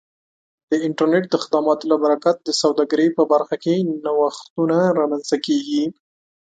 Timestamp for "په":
3.17-3.23